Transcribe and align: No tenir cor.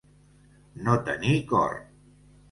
No 0.87 0.95
tenir 1.09 1.35
cor. 1.51 1.77